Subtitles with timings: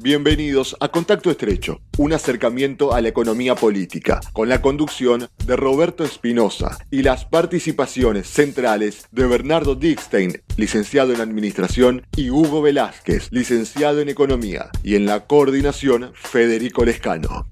[0.00, 6.04] Bienvenidos a Contacto Estrecho, un acercamiento a la economía política, con la conducción de Roberto
[6.04, 14.00] Espinosa y las participaciones centrales de Bernardo Dickstein, licenciado en Administración, y Hugo Velázquez, licenciado
[14.00, 17.46] en Economía, y en la coordinación Federico Lescano.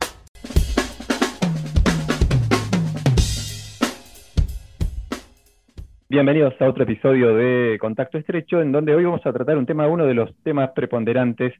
[6.08, 9.88] Bienvenidos a otro episodio de Contacto Estrecho, en donde hoy vamos a tratar un tema,
[9.88, 11.52] uno de los temas preponderantes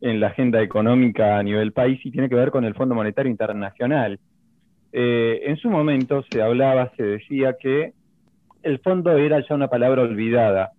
[0.00, 3.30] en la agenda económica a nivel país y tiene que ver con el Fondo Monetario
[3.30, 4.18] Internacional.
[4.92, 7.92] Eh, en su momento se hablaba, se decía que
[8.62, 10.72] el fondo era ya una palabra olvidada,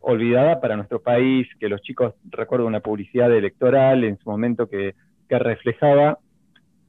[0.00, 4.94] olvidada para nuestro país, que los chicos, recuerdo una publicidad electoral en su momento que,
[5.28, 6.18] reflejaba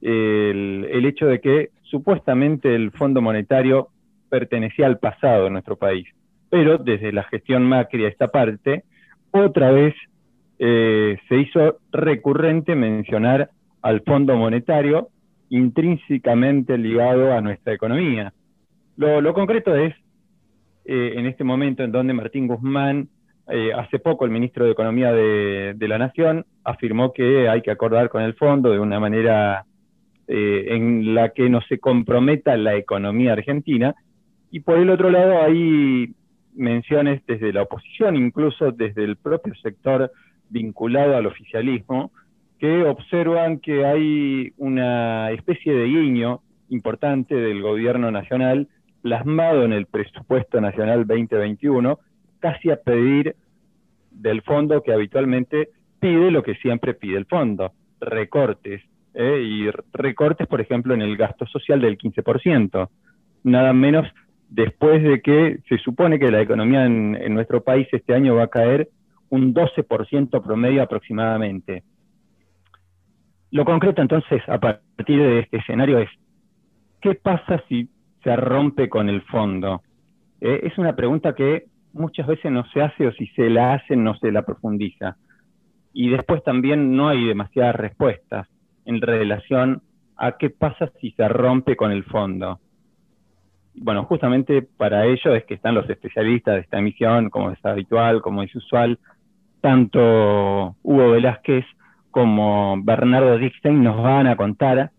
[0.00, 3.88] el, el hecho de que supuestamente el Fondo Monetario
[4.28, 6.06] pertenecía al pasado de nuestro país.
[6.50, 8.84] Pero desde la gestión Macri a esta parte,
[9.32, 9.94] otra vez
[10.58, 13.50] eh, se hizo recurrente mencionar
[13.82, 15.08] al Fondo Monetario
[15.50, 18.32] intrínsecamente ligado a nuestra economía.
[18.96, 19.94] Lo, concreto es,
[20.84, 23.08] eh, en este momento en donde Martín Guzmán,
[23.48, 27.70] eh, hace poco el ministro de Economía de, de, la Nación, afirmó que hay que
[27.70, 29.64] acordar con el fondo de una manera
[30.30, 33.94] en la que no se comprometa la economía argentina,
[34.50, 36.14] y por el otro lado hay
[36.54, 40.10] menciones desde la oposición, incluso desde el propio sector
[40.50, 42.10] vinculado al oficialismo,
[42.58, 48.68] que observan que hay una especie de guiño importante del gobierno nacional
[49.02, 51.98] plasmado en el presupuesto nacional 2021,
[52.40, 53.36] casi a pedir
[54.10, 58.82] del fondo que habitualmente pide lo que siempre pide el fondo, recortes,
[59.14, 59.40] ¿eh?
[59.42, 62.88] y recortes, por ejemplo, en el gasto social del 15%,
[63.44, 64.06] nada menos
[64.48, 68.48] después de que se supone que la economía en, nuestro país este año va a
[68.48, 68.88] caer
[69.30, 71.82] un 12% promedio aproximadamente.
[73.50, 76.10] Lo concreto entonces a partir de este escenario es,
[77.00, 77.88] ¿qué pasa si
[78.22, 79.82] se rompe con el fondo?
[80.40, 83.96] Eh, es una pregunta que muchas veces no se hace o si se la hace
[83.96, 85.16] no se la profundiza.
[85.92, 88.46] Y después también no hay demasiadas respuestas
[88.84, 89.82] en relación
[90.16, 92.60] a qué pasa si se rompe con el fondo
[93.80, 98.22] bueno, justamente para ello es que están los especialistas de esta emisión, como es habitual,
[98.22, 98.98] como es usual,
[99.60, 101.64] tanto Hugo Velázquez
[102.10, 104.90] como Bernardo Dickstein nos van a contar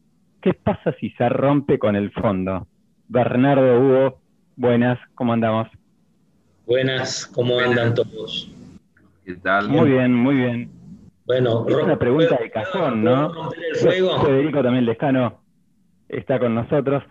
[0.42, 2.68] qué pasa si se rompe con el fondo.
[3.08, 4.20] Bernardo, Hugo,
[4.56, 5.68] buenas, ¿cómo andamos?
[6.66, 8.52] Buenas, ¿cómo andan todos?
[9.26, 9.70] ¿Qué tal?
[9.70, 10.72] Muy bien, muy bien.
[11.26, 13.52] Bueno, es una pregunta de cajón, ¿no?
[13.80, 15.42] Federico también Lescano
[16.08, 17.04] está con nosotros.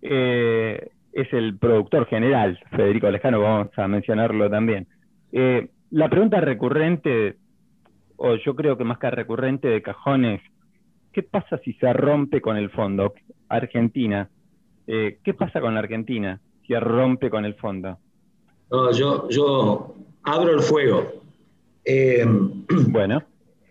[0.00, 4.88] Eh, es el productor general, Federico Lejano, vamos a mencionarlo también.
[5.32, 7.36] Eh, la pregunta recurrente,
[8.16, 10.40] o yo creo que más que recurrente de cajones,
[11.12, 13.14] ¿qué pasa si se rompe con el fondo?
[13.48, 14.28] Argentina,
[14.86, 17.98] eh, ¿qué pasa con la Argentina si rompe con el fondo?
[18.70, 19.94] No, yo, yo
[20.24, 21.12] abro el fuego.
[22.88, 23.22] bueno.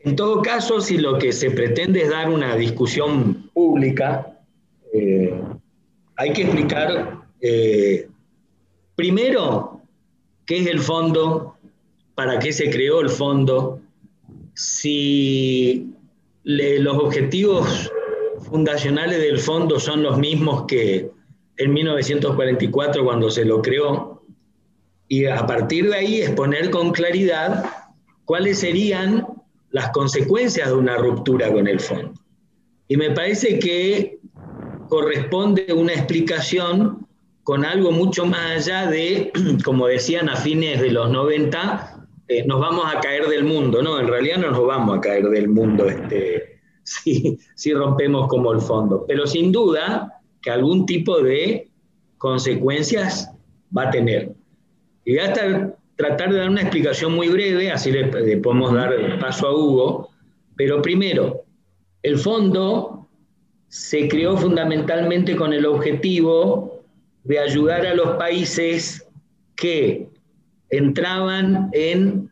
[0.03, 4.39] En todo caso, si lo que se pretende es dar una discusión pública,
[6.21, 8.07] hay que explicar eh,
[8.95, 9.81] primero
[10.45, 11.55] qué es el fondo,
[12.23, 13.81] para qué se creó el fondo,
[14.53, 15.91] si
[16.43, 17.91] los objetivos
[18.47, 21.09] fundacionales del fondo son los mismos que
[21.57, 24.21] en 1944 cuando se lo creó,
[25.07, 27.65] y a partir de ahí exponer con claridad
[28.25, 29.25] cuáles serían
[29.71, 32.13] las consecuencias de una ruptura con el fondo.
[32.87, 34.19] Y me parece que
[34.89, 37.07] corresponde una explicación
[37.41, 39.31] con algo mucho más allá de,
[39.65, 41.91] como decían a fines de los 90,
[42.31, 43.81] eh, nos vamos a caer del mundo.
[43.81, 48.53] No, en realidad no nos vamos a caer del mundo este, si, si rompemos como
[48.53, 49.03] el fondo.
[49.05, 51.69] Pero sin duda que algún tipo de
[52.17, 53.29] consecuencias
[53.75, 54.33] va a tener.
[55.03, 55.33] Y voy a
[55.97, 60.09] tratar de dar una explicación muy breve, así le, le podemos dar paso a Hugo.
[60.55, 61.43] Pero primero,
[62.03, 63.09] el fondo
[63.67, 66.81] se creó fundamentalmente con el objetivo
[67.23, 69.05] de ayudar a los países
[69.55, 70.10] que
[70.72, 72.32] entraban en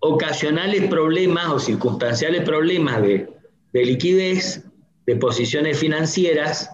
[0.00, 3.28] ocasionales problemas o circunstanciales problemas de,
[3.72, 4.64] liquidez,
[5.06, 6.70] de posiciones financieras,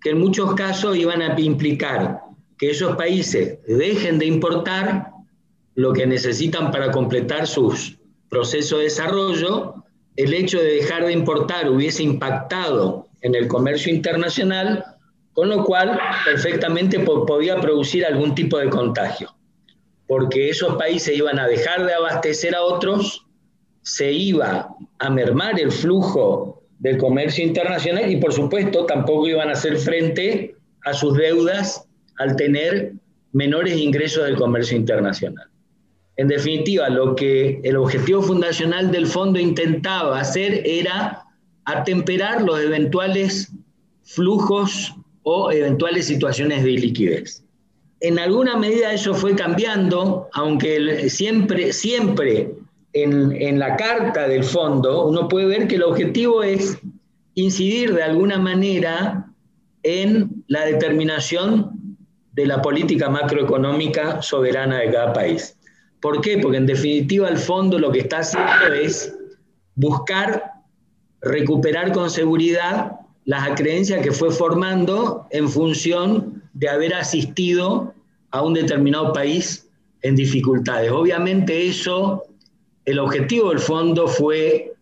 [0.00, 2.20] que en muchos casos iban a implicar
[2.58, 5.08] que esos países dejen de importar
[5.74, 7.98] lo que necesitan para completar sus
[8.28, 9.74] procesos de desarrollo.
[10.16, 14.84] El hecho de dejar de importar hubiese impactado en el comercio internacional,
[15.32, 19.34] con lo cual perfectamente podía producir algún tipo de contagio,
[20.12, 23.24] porque esos países iban a dejar de abastecer a otros
[23.80, 24.68] se iba
[24.98, 30.54] a mermar el flujo del comercio internacional y por supuesto tampoco iban a hacer frente
[30.84, 31.88] a sus deudas
[32.18, 32.92] al tener
[33.32, 35.48] menores ingresos del comercio internacional.
[36.18, 41.24] En definitiva, lo que el objetivo fundacional del fondo intentaba hacer era
[41.64, 43.50] atemperar los eventuales
[44.02, 47.42] flujos o eventuales situaciones de liquidez.
[48.02, 52.52] En alguna medida eso fue cambiando, aunque siempre, siempre
[52.92, 56.78] en, en la carta del fondo uno puede ver que el objetivo es
[57.34, 59.26] incidir de alguna manera
[59.84, 61.96] en la determinación
[62.32, 65.56] de la política macroeconómica soberana de cada país.
[66.00, 66.38] ¿Por qué?
[66.38, 69.14] Porque en definitiva el fondo lo que está haciendo es
[69.76, 70.52] buscar
[71.20, 77.91] recuperar con seguridad las acreencias que fue formando en función de haber asistido
[78.32, 79.68] a un determinado país
[80.02, 80.90] en dificultades.
[80.90, 82.24] Obviamente eso,
[82.84, 84.72] el objetivo del fondo fue,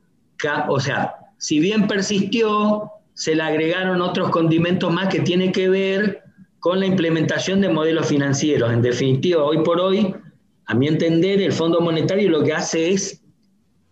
[0.69, 6.23] o sea, si bien persistió, se le agregaron otros condimentos más que tienen que ver
[6.61, 8.73] con la implementación de modelos financieros.
[8.73, 10.15] En definitiva, hoy por hoy,
[10.67, 13.23] a mi entender, el Fondo Monetario lo que hace es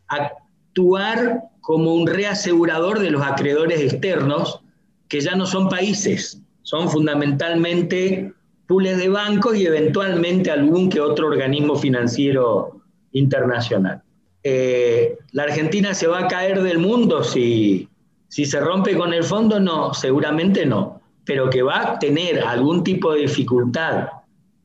[0.07, 4.61] actuar como un reasegurador de los acreedores externos,
[5.09, 8.33] que ya no son países, son fundamentalmente
[8.69, 12.83] pools de bancos y eventualmente algún que otro organismo financiero
[13.13, 14.03] internacional.
[14.45, 17.89] Eh, ¿La Argentina se va a caer del mundo si,
[18.29, 19.59] si se rompe con el fondo?
[19.59, 24.09] No, seguramente no, pero que va a tener algún tipo de dificultad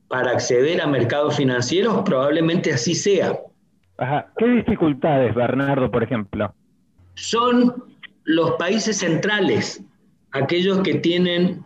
[0.08, 3.40] para acceder a mercados financieros, probablemente así sea.
[4.36, 6.54] ¿Qué dificultades, Bernardo, por ejemplo?
[7.14, 7.84] Son
[8.24, 9.82] los países centrales,
[10.32, 11.64] aquellos que tienen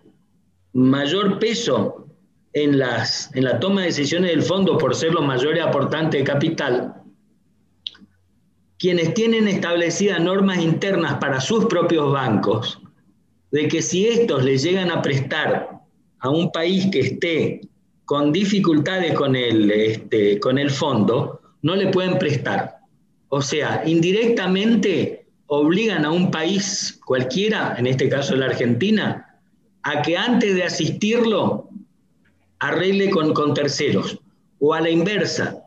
[0.72, 2.07] mayor peso
[2.52, 6.24] en, las, en la toma de decisiones del fondo por ser los mayores aportantes de
[6.24, 6.94] capital,
[8.78, 12.80] quienes tienen establecidas normas internas para sus propios bancos,
[13.50, 15.80] de que si estos les llegan a prestar
[16.20, 17.60] a un país que esté
[18.04, 22.78] con dificultades con el, este, con el fondo, no le pueden prestar.
[23.28, 29.40] O sea, indirectamente obligan a un país cualquiera, en este caso la Argentina,
[29.82, 31.67] a que antes de asistirlo
[32.60, 34.18] arregle con, con terceros.
[34.60, 35.64] O a la inversa,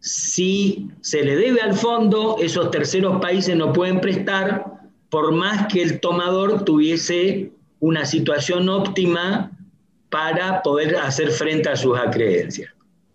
[0.00, 4.74] si se le debe al fondo, esos terceros países no pueden prestar
[5.08, 9.52] por más que el tomador tuviese una situación óptima
[10.10, 12.70] para poder hacer frente a sus acreencias.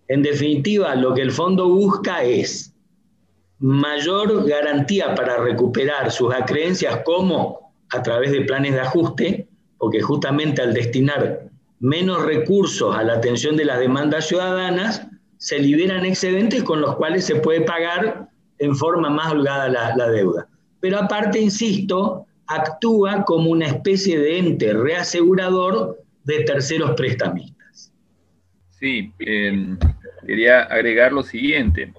[0.07, 2.74] En definitiva, lo que el fondo busca es
[3.60, 10.62] mayor garantía para recuperar sus acreencias como a través de planes de ajuste, porque justamente
[10.62, 16.81] al destinar menos recursos a la atención de las demandas ciudadanas, se liberan excedentes con
[16.81, 20.47] los cuales se puede pagar en forma más holgada la, deuda.
[20.81, 27.93] Pero aparte, insisto, actúa como una especie de ente reasegurador de terceros prestamistas.
[28.69, 29.77] Sí, em,
[30.25, 31.93] quería agregar lo siguiente.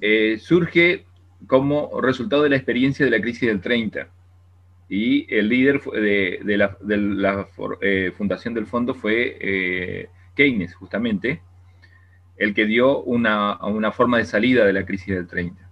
[0.00, 1.04] Eh, surge
[1.46, 4.08] como resultado de la experiencia de la crisis del 30
[4.94, 7.48] y el líder de, la,
[7.80, 11.40] eh, fundación del fondo fue eh, Keynes, justamente,
[12.36, 13.56] el que dio una,
[13.92, 15.66] forma de salida de la crisis del 30.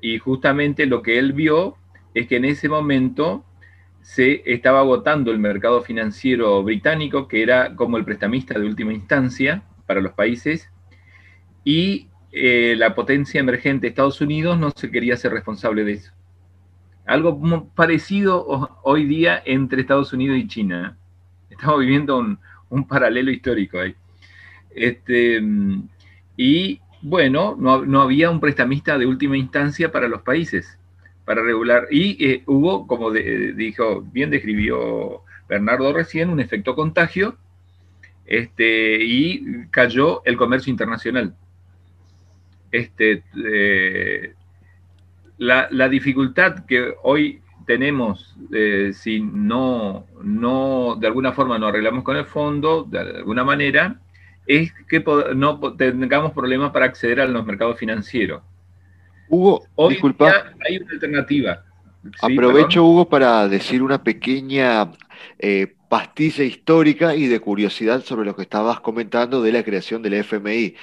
[0.00, 1.76] y justamente lo que él vio
[2.14, 3.44] es que en ese momento
[4.00, 9.64] se estaba agotando el mercado financiero británico, que era como el prestamista de última instancia
[9.84, 10.70] para los países,
[11.62, 16.15] y eh, la potencia emergente Estados Unidos no se quería ser responsable de eso.
[17.06, 20.96] Algo parecido hoy día entre Estados Unidos y China.
[21.48, 23.94] Estamos viviendo un, paralelo histórico ahí.
[24.70, 25.40] Este,
[26.36, 30.78] y bueno, no había un prestamista de última instancia para los países
[31.26, 31.88] para regular.
[31.90, 37.36] Y eh, hubo, como dijo, bien describió Bernardo recién, un efecto contagio
[38.24, 41.34] este, y cayó el comercio internacional.
[42.70, 44.34] Este, eh,
[45.38, 52.16] la, dificultad que hoy tenemos eh, si no, no, de alguna forma no arreglamos con
[52.16, 54.00] el fondo, de alguna manera,
[54.46, 58.42] es que no tengamos problemas para acceder a los mercados financieros.
[59.28, 60.52] Hugo, disculpa.
[60.66, 61.64] Hay una alternativa.
[62.22, 64.92] Aprovecho, Hugo, para decir una pequeña
[65.38, 70.14] eh, pastilla histórica y de curiosidad sobre lo que estabas comentando de la creación del
[70.14, 70.74] FMI.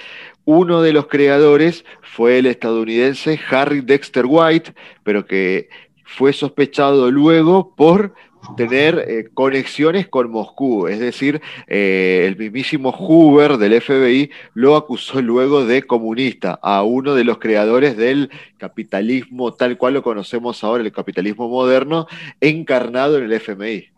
[0.44, 5.68] Uno de los creadores fue el estadounidense Harry Dexter White, pero que
[6.04, 8.14] fue sospechado luego por
[8.56, 10.86] tener eh, conexiones con Moscú.
[10.86, 17.14] Es decir, eh, el mismísimo Hoover del FBI lo acusó luego de comunista a uno
[17.14, 22.06] de los creadores del capitalismo tal cual lo conocemos ahora, el capitalismo moderno,
[22.40, 23.93] encarnado en el FMI.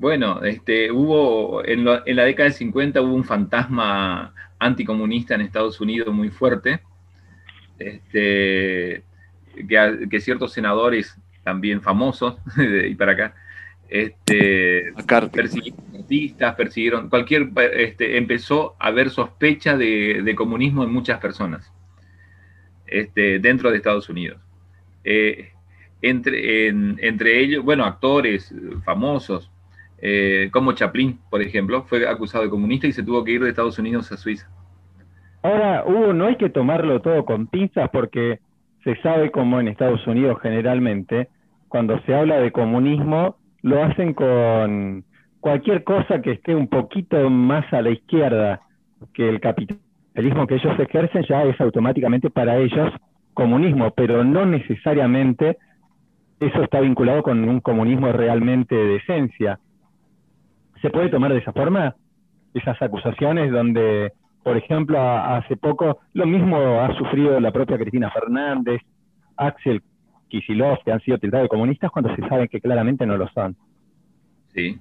[0.00, 5.78] Bueno, este, hubo en, en la década del 50 hubo un fantasma anticomunista en Estados
[5.78, 6.80] Unidos muy fuerte,
[7.78, 9.02] este,
[9.68, 12.38] que, ciertos senadores también famosos,
[12.88, 13.34] y para acá,
[13.90, 14.94] este,
[15.30, 21.70] persiguieron artistas, persiguieron, cualquier, este, empezó a haber sospecha de, comunismo en muchas personas
[22.86, 24.40] este, dentro de Estados Unidos.
[25.04, 25.52] Eh,
[26.00, 29.50] entre, entre ellos, bueno, actores famosos,
[30.02, 33.50] eh, como Chaplin, por ejemplo, fue acusado de comunista y se tuvo que ir de
[33.50, 34.48] Estados Unidos a Suiza.
[35.42, 38.40] Ahora, Hugo, no hay que tomarlo todo con pinzas porque
[38.84, 41.28] se sabe como en Estados Unidos generalmente,
[41.68, 45.04] cuando se habla de comunismo, lo hacen con
[45.40, 48.60] cualquier cosa que esté un poquito más a la izquierda
[49.14, 52.92] que el capitalismo que ellos ejercen, ya es automáticamente para ellos
[53.34, 55.56] comunismo, pero no necesariamente
[56.40, 59.58] eso está vinculado con un comunismo realmente de esencia.
[60.80, 61.94] ¿Se puede tomar de esa forma?
[62.54, 68.80] Esas acusaciones donde, por ejemplo, hace poco, lo mismo ha sufrido la propia Cristina Fernández,
[69.36, 69.82] Axel
[70.28, 73.56] Kicillof, que han sido tildados de comunistas cuando se saben que claramente no lo son.
[74.54, 74.78] Sí,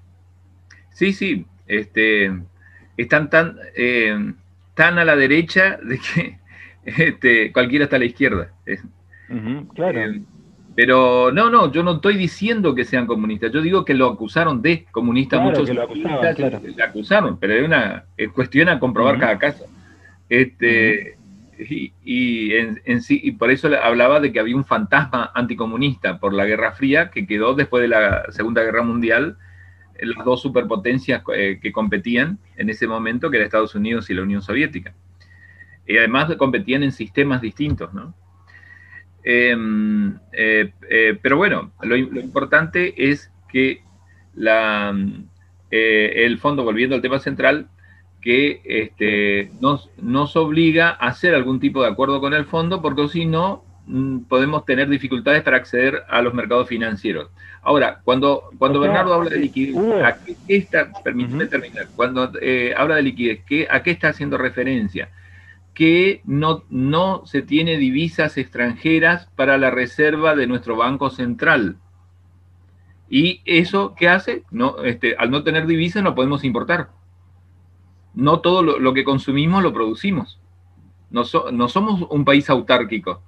[0.91, 2.32] sí, sí, este,
[2.98, 4.34] están tan, eh,
[4.74, 6.39] tan a la derecha de que
[6.84, 8.51] este, cualquiera está a la izquierda.
[9.75, 10.00] claro.
[10.00, 10.22] Eh,
[10.79, 14.62] pero no, no, yo no estoy diciendo que sean comunistas, yo digo que lo acusaron
[14.62, 15.38] de comunista.
[15.38, 16.62] Muchos que lo acusaban, claro.
[16.63, 19.65] lo acusaron, pero es una cuestión a comprobar cada caso.
[20.29, 21.17] Este,
[21.57, 26.45] y, en, sí, y por eso hablaba de que había un fantasma anticomunista por la
[26.45, 29.38] Guerra Fría que quedó después de la Segunda Guerra Mundial,
[30.00, 34.21] las dos superpotencias eh, que competían en ese momento, que eran Estados Unidos y la
[34.21, 34.93] Unión Soviética.
[35.86, 38.15] Y además competían en sistemas distintos, ¿no?
[39.31, 43.83] Em, eh, eh, pero bueno, lo, importante es que
[44.33, 44.91] la,
[45.69, 47.67] eh, el fondo, volviendo al tema central,
[48.21, 53.07] que este, nos, nos, obliga a hacer algún tipo de acuerdo con el fondo, porque
[53.07, 57.29] si no, mm, podemos tener dificultades para acceder a los mercados financieros.
[57.62, 62.31] Ahora, cuando, cuando Bernardo habla de liquidez, ¿a qué, está, permíteme terminar, cuando
[62.75, 65.09] habla de liquidez, ¿a qué está haciendo referencia?
[65.79, 71.77] Que no, no se tiene divisas extranjeras para la reserva de nuestro Banco Central.
[73.09, 74.43] ¿Y eso qué hace?
[74.51, 76.89] No, este, al no tener divisas no podemos importar.
[78.13, 80.41] No todo lo, que consumimos lo producimos.
[81.12, 83.24] No, no, somos un país autárquico.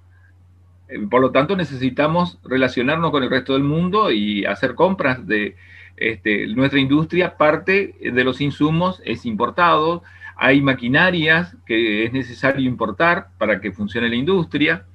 [0.90, 5.56] Eh, por lo tanto, necesitamos relacionarnos con el resto del mundo y hacer compras de
[5.96, 7.38] este, nuestra industria.
[7.38, 10.04] Parte de los insumos es importado,
[10.44, 14.88] hay maquinarias que es necesario importar para que funcione la industria.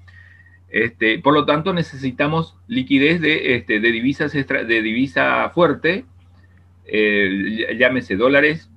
[0.69, 6.05] Este, por lo tanto, necesitamos liquidez de, este, de, divisas de divisa fuerte,
[6.85, 8.69] eh, llámese dólares,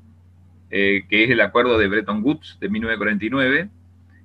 [0.69, 3.69] eh, que es el acuerdo de Bretton Woods de 1949,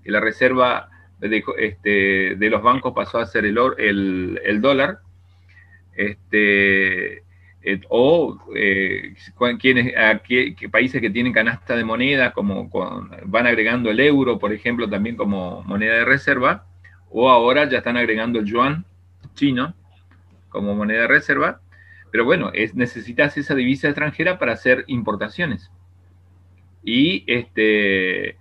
[0.04, 4.98] que la reserva de, este, de los bancos pasó a ser el, el, el dólar.
[5.96, 7.23] Este,
[7.66, 9.14] eh, o eh,
[10.70, 12.68] países que tienen canasta de moneda, como
[13.24, 16.66] van agregando el euro, por ejemplo, también como moneda de reserva,
[17.10, 18.84] o ahora ya están agregando el yuan
[19.34, 19.74] chino
[20.50, 21.62] como moneda de reserva,
[22.12, 25.70] pero bueno, es, necesitas esa divisa extranjera para hacer importaciones.
[26.84, 28.36] Y este,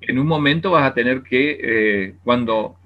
[0.00, 2.76] en un momento vas a tener que, eh, cuando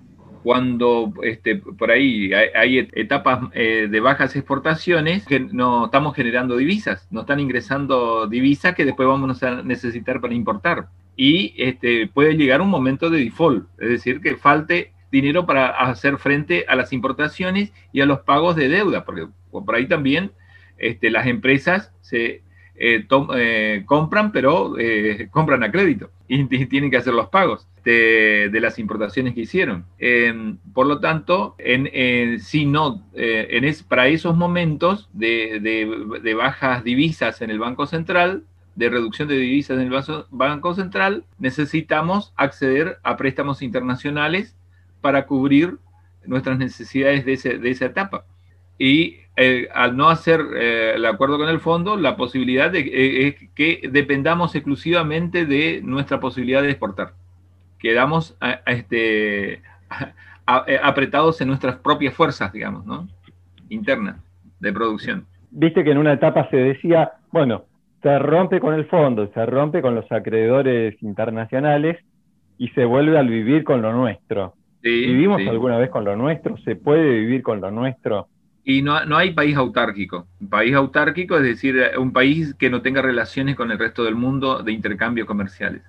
[0.46, 7.08] cuando este, por ahí hay, etapas eh, de bajas exportaciones que no estamos generando divisas,
[7.10, 10.86] no están ingresando divisas que después vamos a necesitar para importar.
[11.16, 16.16] Y este, puede llegar un momento de default, es decir, que falte dinero para hacer
[16.16, 20.30] frente a las importaciones y a los pagos de deuda, porque por ahí también
[20.78, 22.42] este, las empresas se
[22.76, 24.76] eh, eh, compran, pero
[25.32, 29.86] compran a crédito y tienen que hacer los pagos de, las importaciones que hicieron.
[29.98, 36.82] Em, por lo tanto, en, si no, eh, en es, para esos momentos de, bajas
[36.82, 42.98] divisas en el Banco Central, de reducción de divisas en el Banco Central, necesitamos acceder
[43.04, 44.56] a préstamos internacionales
[45.00, 45.78] para cubrir
[46.26, 48.26] nuestras necesidades de, esa etapa.
[48.78, 53.36] Y eh, al no hacer eh, el acuerdo con el fondo, la posibilidad de, es
[53.54, 57.14] que dependamos exclusivamente de nuestra posibilidad de exportar
[57.78, 63.08] quedamos este, eh, apretados en nuestras propias fuerzas, digamos, ¿no?
[63.68, 64.16] Internas
[64.60, 65.26] de producción.
[65.50, 67.64] viste que en una etapa se decía, bueno,
[68.02, 71.98] se rompe con el fondo, se rompe con los acreedores internacionales
[72.58, 74.54] y se vuelve al vivir con lo nuestro.
[74.82, 76.56] ¿Vivimos alguna vez con lo nuestro?
[76.58, 78.28] ¿Se puede vivir con lo nuestro?
[78.68, 80.26] Y no, no hay país autárquico.
[80.50, 84.60] País autárquico es decir, un país que no tenga relaciones con el resto del mundo
[84.64, 85.82] de intercambios comerciales.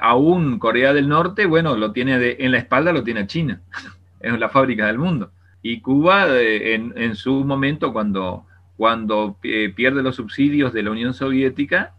[0.00, 3.60] Aún Corea del Norte, bueno, lo tiene de, en la espalda, lo tiene China.
[4.20, 5.30] es la fábrica del mundo.
[5.62, 10.90] Y Cuba, eh, en, en, su momento, cuando, cuando eh, pierde los subsidios de la
[10.90, 11.94] Unión Soviética,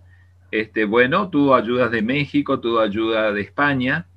[0.51, 4.07] este, bueno, tuvo ayudas de México, tuvo ayuda de España,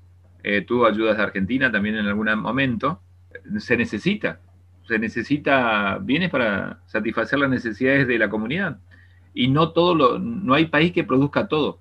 [0.43, 3.03] eh, tuvo ayudas de Argentina también en algún momento.
[3.59, 4.41] Se necesita
[4.89, 8.79] se necesita bienes para satisfacer las necesidades de la comunidad.
[9.35, 11.79] Y no todo lo, no hay país que produzca todo.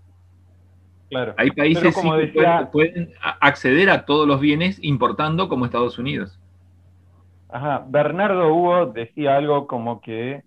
[1.10, 1.34] Claro.
[1.38, 6.38] Hay países que pueden, acceder a todos los bienes importando como Estados Unidos.
[7.50, 7.86] Ajá.
[7.88, 10.44] Bernardo Hugo decía algo como que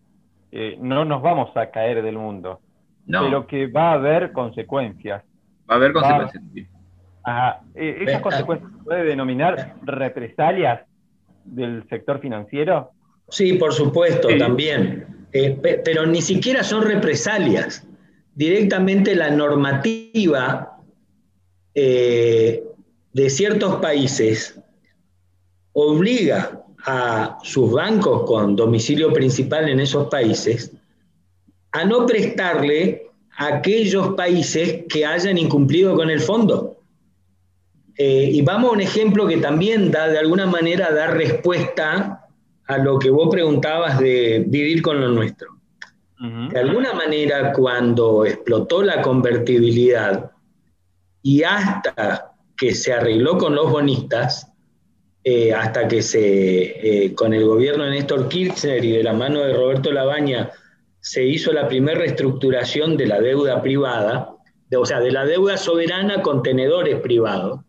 [0.52, 2.60] eh, no nos vamos a caer del mundo,
[3.06, 5.24] pero que va a haber consecuencias.
[5.68, 6.68] Va a haber consecuencias.
[7.22, 7.62] Ajá.
[7.74, 10.82] Eh, ¿Esas consecuencias se puede denominar represalias
[11.50, 12.90] del sector financiero?
[13.28, 15.06] Sí, por supuesto, también.
[15.32, 17.86] Eh, pero ni siquiera son represalias.
[18.34, 20.78] Directamente la normativa
[21.74, 22.64] eh,
[23.12, 24.58] de ciertos países
[25.72, 30.72] obliga a sus bancos con domicilio principal en esos países
[31.72, 36.79] a no prestarle a aquellos países que hayan incumplido con el fondo.
[37.96, 42.26] Eh, y vamos a un ejemplo que también da, de alguna manera, da respuesta
[42.66, 45.48] a lo que vos preguntabas de vivir con lo nuestro.
[46.50, 50.30] De alguna manera, cuando explotó la convertibilidad
[51.22, 54.52] y hasta que se arregló con los bonistas,
[55.24, 59.40] eh, hasta que se, eh, con el gobierno de Néstor Kirchner y de la mano
[59.40, 60.50] de Roberto Labaña,
[61.00, 64.34] se hizo la primera reestructuración de la deuda privada,
[64.76, 67.60] o sea, de la deuda soberana con tenedores privados,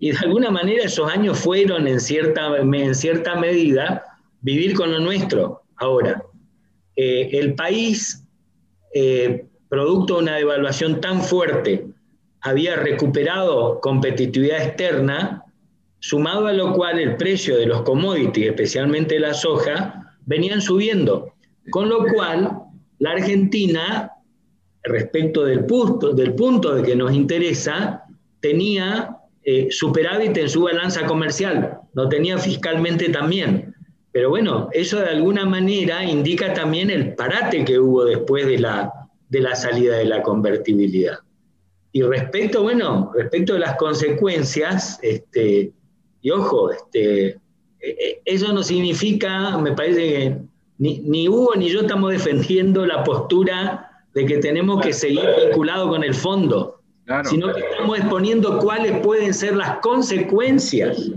[0.00, 4.02] y de alguna manera esos años fueron en cierta, en cierta medida
[4.40, 5.62] vivir con lo nuestro.
[5.76, 6.24] Ahora,
[6.96, 8.24] eh, el país,
[8.94, 11.86] eh, producto de una devaluación tan fuerte,
[12.40, 15.44] había recuperado competitividad externa,
[15.98, 21.34] sumado a lo cual el precio de los commodities, especialmente la soja, venían subiendo.
[21.70, 22.50] Con lo cual,
[23.00, 24.12] la Argentina,
[24.82, 28.04] respecto del punto, del punto de que nos interesa,
[28.40, 29.19] tenía
[29.52, 33.74] eh, superávit en su balanza comercial, lo tenía fiscalmente también.
[34.12, 38.92] Pero bueno, eso de alguna manera indica también el parate que hubo después de la,
[39.28, 41.18] de la salida de la convertibilidad.
[41.90, 45.72] Y respecto, bueno, respecto de las consecuencias, este,
[46.20, 47.38] y ojo, este, e,
[47.80, 50.36] e, eso no significa, me parece que
[50.78, 55.88] ni, ni, Hugo ni yo estamos defendiendo la postura de que tenemos que seguir vinculados
[55.88, 56.79] con el fondo
[57.24, 61.10] sino que estamos exponiendo cuáles pueden ser las consecuencias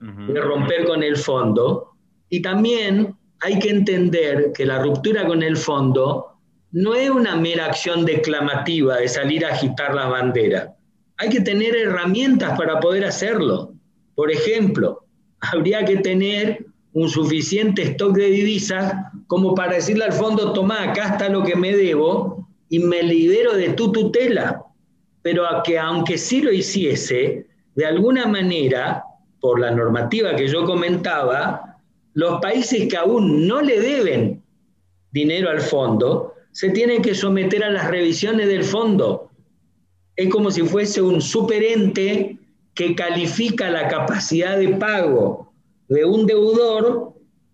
[0.00, 1.92] de romper con el fondo.
[2.28, 6.26] Y también hay que entender que la ruptura con el fondo
[6.72, 10.74] no es una mera acción declamativa de salir a agitar la bandera.
[11.16, 13.72] Hay que tener herramientas para poder hacerlo.
[14.14, 15.04] Por ejemplo,
[15.40, 18.94] habría que tener un suficiente stock de divisas
[19.26, 23.54] como para decirle al fondo, toma, acá está lo que me debo y me libero
[23.54, 24.64] de tu tutela
[25.22, 29.04] pero a que aunque sí lo hiciese, de alguna manera,
[29.40, 31.78] por la normativa que yo comentaba,
[32.14, 34.42] los países que aún no le deben
[35.12, 39.30] dinero al fondo, se tienen que someter a las revisiones del fondo.
[40.16, 42.38] Es como si fuese un superente
[42.74, 45.52] que califica la capacidad de pago
[45.88, 47.12] de un deudor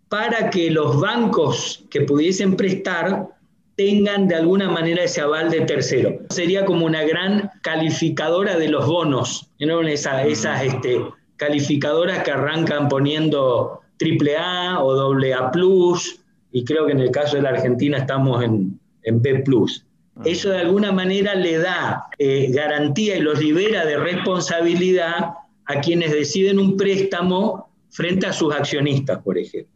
[0.09, 3.29] para que los bancos que pudiesen prestar
[3.77, 6.19] tengan de alguna manera ese aval de tercero.
[6.31, 9.83] Sería como una gran calificadora de los bonos, ¿no?
[9.83, 11.01] Esa, esas este,
[11.37, 16.21] calificadoras que arrancan poniendo AAA o AA plus,
[16.53, 19.85] y creo que en el caso de la Argentina estamos en, en B plus.
[20.17, 20.23] Ah.
[20.25, 25.35] Eso de alguna manera le da eh, garantía y los libera de responsabilidad
[25.67, 29.76] a quienes deciden un préstamo frente a sus accionistas, por ejemplo.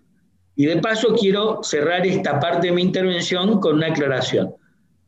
[0.60, 4.54] Y de paso quiero cerrar esta parte de mi intervención con una aclaración.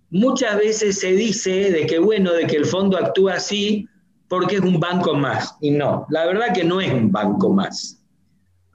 [0.08, 3.86] Muchas veces se dice de que bueno, de que el fondo actúa así
[4.28, 5.54] porque es un banco más.
[5.60, 8.02] Y no, la verdad que no es un banco más.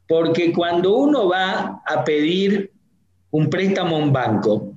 [0.07, 2.71] Porque cuando uno va a pedir
[3.31, 4.71] un préstamo a un banco,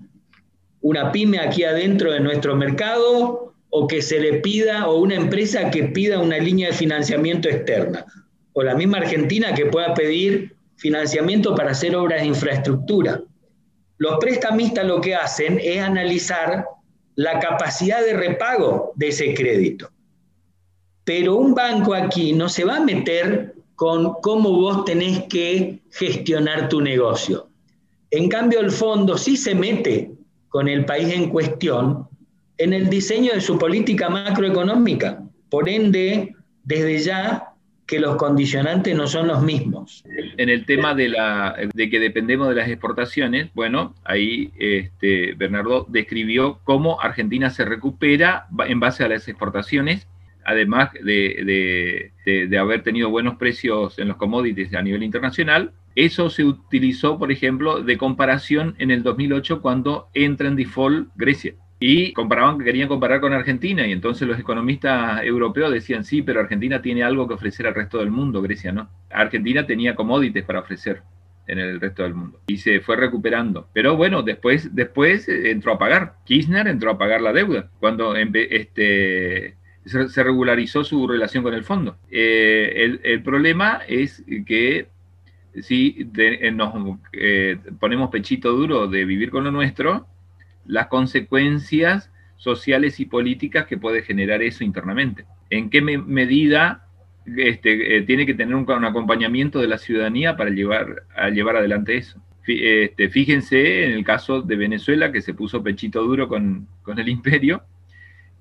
[0.81, 5.71] una pyme aquí adentro de nuestro mercado, o que se le pida, o una empresa
[5.71, 8.07] que pida una línea de financiamiento externa,
[8.55, 13.23] o la misma Argentina que pueda pedir financiamiento para hacer obras de infraestructura.
[13.99, 16.65] los prestamistas lo que hacen es analizar
[17.17, 19.91] la capacidad de repago de ese crédito.
[21.05, 26.71] Pero un banco aquí no se va a meter con cómo vos tenés que gestionar
[26.71, 27.51] tu negocio.
[28.11, 30.13] En cambio, el fondo sí se mete
[30.49, 32.09] con el país en cuestión
[32.57, 35.23] en el diseño de su política macroeconómica.
[35.51, 37.55] Por ende, desde ya
[37.87, 40.05] que los condicionantes no son los mismos.
[40.41, 45.85] En el tema de, la, de que dependemos de las exportaciones, bueno, ahí este, Bernardo
[45.91, 50.09] describió cómo Argentina se recupera en base a las exportaciones,
[50.47, 55.73] además de, de haber tenido buenos precios en los commodities a nivel internacional.
[55.95, 61.53] Eso se utilizó, por ejemplo, de comparación en el 2008 cuando entra en default Grecia
[61.83, 66.83] y comparaban, querían comparar con Argentina, y entonces los economistas europeos decían, sí, pero Argentina
[66.83, 68.91] tiene algo que ofrecer al resto del mundo, Grecia no.
[69.11, 71.03] Argentina tenía commodities para ofrecer
[71.47, 73.69] en el resto del mundo y se fue recuperando.
[73.73, 76.15] Pero bueno, después, después entró a pagar.
[76.25, 81.97] Kirchner entró a pagar la deuda cuando este, se regularizó su relación con el fondo.
[82.11, 84.89] Eh, el, problema es que
[85.61, 86.09] si
[86.53, 90.07] nos eh, ponemos pechito duro de vivir con lo nuestro,
[90.71, 95.27] las consecuencias sociales y políticas que puede generar eso internamente.
[95.51, 96.87] ¿En qué medida
[97.37, 101.97] este, eh, tiene que tener un, acompañamiento de la ciudadanía para llevar, a llevar adelante
[101.97, 102.23] eso?
[102.47, 107.65] Este, fíjense en el caso de Venezuela, que se puso pechito duro con, el imperio,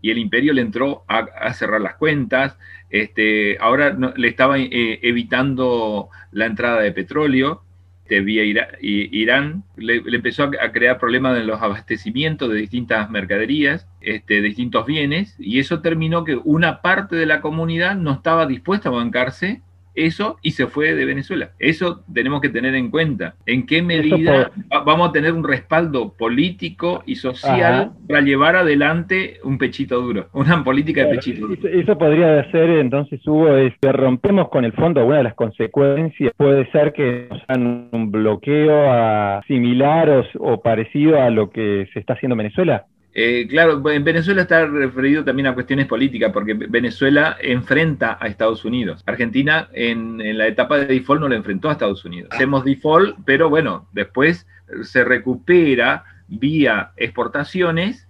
[0.01, 2.57] y el imperio le entró a, cerrar las cuentas,
[2.89, 7.63] este, ahora le estaba eh, evitando la entrada de petróleo,
[8.09, 8.43] este, vía
[8.81, 15.35] Irán, le, empezó a, crear problemas en los abastecimientos de distintas mercaderías, este, distintos bienes,
[15.37, 19.61] y eso terminó que una parte de la comunidad no estaba dispuesta a bancarse
[20.05, 21.51] eso y se fue de Venezuela.
[21.59, 23.35] Eso tenemos que tener en cuenta.
[23.45, 24.51] ¿En qué medida
[24.85, 30.63] vamos a tener un respaldo político y social para llevar adelante un pechito duro, una
[30.63, 31.69] política de pechito duro?
[31.69, 35.05] Eso, podría ser, entonces, Hugo, es que rompemos con el fondo.
[35.05, 41.21] Una de las consecuencias puede ser que nos hagan un bloqueo similar o, o parecido
[41.21, 42.85] a lo que se está haciendo en Venezuela.
[43.13, 48.65] Eh, claro, en Venezuela está referido también a cuestiones políticas, porque Venezuela enfrenta a Estados
[48.65, 49.03] Unidos.
[49.05, 52.29] Argentina en, la etapa de default no la enfrentó a Estados Unidos.
[52.31, 54.47] Hacemos default, pero bueno, después
[54.83, 58.07] se recupera vía exportaciones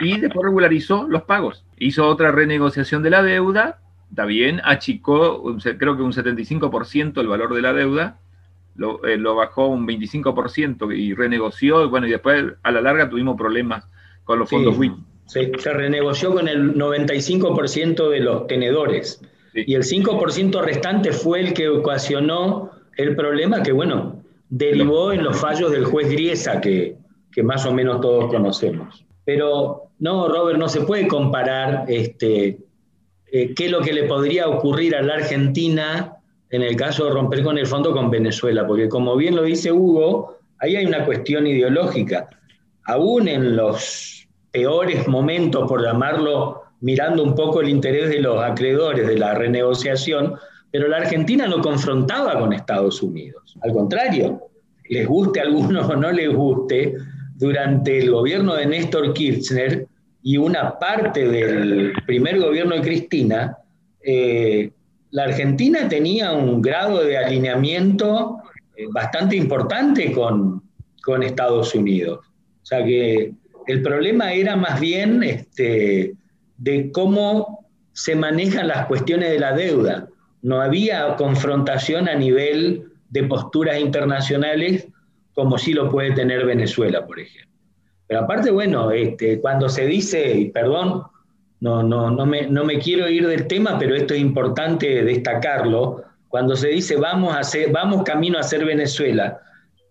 [0.00, 1.64] y después regularizó los pagos.
[1.78, 3.78] Hizo otra renegociación de la deuda,
[4.26, 8.18] bien, achicó creo que un 75% el valor de la deuda,
[8.74, 13.36] lo, eh, lo bajó un 25% y renegoció, bueno, y después a la larga tuvimos
[13.36, 13.86] problemas
[14.24, 14.92] con los fondos WIC.
[15.26, 19.20] Se, renegoció con el 95% de los tenedores.
[19.54, 25.38] Y el 5% restante fue el que ocasionó el problema que, bueno, derivó en los
[25.38, 26.96] fallos del juez Griesa, que,
[27.32, 29.04] que más o menos todos conocemos.
[29.24, 32.58] Pero no, Robert, no se puede comparar este,
[33.30, 36.16] eh, qué es lo que le podría ocurrir a la Argentina
[36.50, 39.72] en el caso de romper con el fondo con Venezuela, porque como bien lo dice
[39.72, 42.28] Hugo, ahí hay una cuestión ideológica.
[42.84, 49.06] Aún en los peores momentos, por llamarlo, mirando un poco el interés de los acreedores
[49.06, 50.34] de la renegociación,
[50.70, 53.56] pero la Argentina no confrontaba con Estados Unidos.
[53.62, 54.40] Al contrario,
[54.88, 56.94] les guste a algunos o no les guste,
[57.36, 59.86] durante el gobierno de Néstor Kirchner
[60.22, 63.58] y una parte del primer gobierno de Cristina,
[64.02, 64.70] eh,
[65.10, 68.38] la Argentina tenía un grado de alineamiento
[68.76, 70.62] eh, bastante importante con,
[71.02, 72.20] con Estados Unidos.
[72.62, 73.32] O sea que
[73.66, 76.14] el problema era más bien este,
[76.56, 80.08] de cómo se manejan las cuestiones de la deuda.
[80.42, 84.88] No había confrontación a nivel de posturas internacionales
[85.34, 87.50] como sí lo puede tener Venezuela, por ejemplo.
[88.06, 91.04] Pero aparte, bueno, este, cuando se dice, perdón,
[91.60, 96.04] no, no, no, me, no me quiero ir del tema, pero esto es importante destacarlo,
[96.28, 99.40] cuando se dice vamos, a vamos camino a ser Venezuela,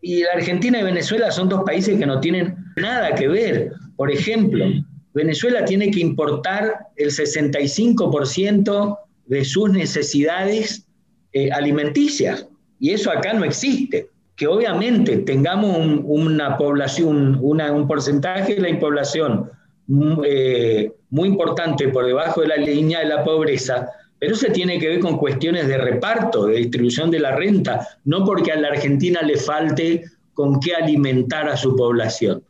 [0.02, 3.72] y la Argentina y Venezuela son dos países que no tienen nada que ver.
[3.96, 4.66] Por ejemplo,
[5.14, 10.86] Venezuela tiene que importar el 65% de sus necesidades
[11.34, 12.48] eh, alimenticias
[12.80, 14.10] y eso acá no existe.
[14.36, 19.52] Que obviamente tengamos una población, un porcentaje de la población
[19.88, 24.80] mm, eh, muy importante por debajo de la línea de la pobreza, pero eso tiene
[24.80, 28.70] que ver con cuestiones de reparto, de distribución de la renta, no porque a la
[28.70, 30.04] Argentina le falte
[30.34, 32.44] con qué alimentar a su población.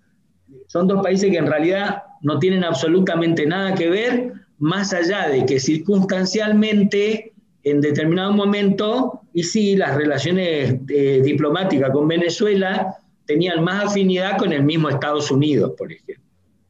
[0.71, 5.45] Son dos países que en realidad no tienen absolutamente nada que ver, más allá de
[5.45, 7.33] que circunstancialmente,
[7.65, 14.53] en determinado momento, y sí, las relaciones eh, diplomáticas con Venezuela tenían más afinidad con
[14.53, 16.23] el mismo Estados Unidos, por ejemplo.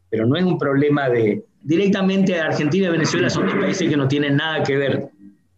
[0.10, 1.44] Pero no es un problema de...
[1.62, 5.10] Directamente Argentina y Venezuela son dos países que no tienen nada que ver.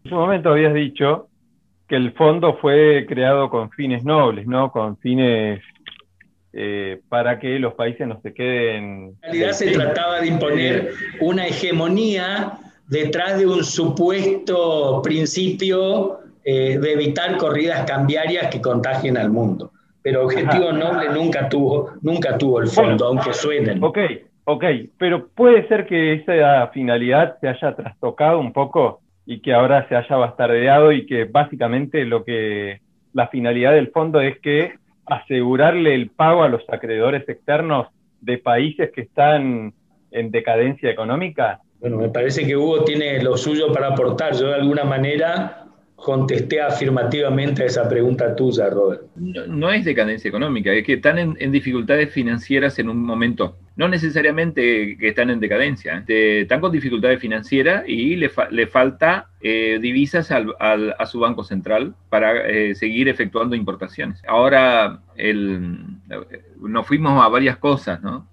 [0.04, 1.30] En su momento habías dicho
[1.88, 4.70] que el fondo fue creado con fines nobles, ¿no?
[4.70, 5.62] Con fines
[6.54, 9.16] eh, para que los países no se queden...
[9.22, 16.94] En realidad se trataba de imponer una hegemonía detrás de un supuesto principio eh, de
[16.94, 19.72] evitar corridas cambiarias que contagien al mundo.
[20.04, 23.84] Pero objetivo noble nunca tuvo, nunca tuvo el fondo, aunque suenen.
[23.84, 23.98] Ok,
[24.44, 24.64] ok,
[24.98, 29.96] pero puede ser que esa finalidad se haya trastocado un poco y que ahora se
[29.96, 32.82] haya bastardeado y que básicamente lo que
[33.14, 34.74] la finalidad del fondo es que
[35.06, 37.88] asegurarle el pago a los acreedores externos
[38.22, 39.74] de países que están
[40.12, 41.60] en decadencia económica.
[41.80, 44.34] Bueno, me parece que Hugo tiene lo suyo para aportar.
[44.34, 45.63] Yo de alguna manera
[46.04, 49.04] contesté afirmativamente a esa pregunta tuya, Robert.
[49.16, 53.58] No, es decadencia económica, es que están en, dificultades financieras en un momento.
[53.76, 56.42] No necesariamente que están en decadencia, ¿eh?
[56.42, 58.30] están con dificultades financieras y le,
[58.68, 64.22] falta eh, divisas a su banco central para eh, seguir efectuando importaciones.
[64.28, 65.00] Ahora
[66.60, 68.28] nos fuimos a varias cosas, ¿no?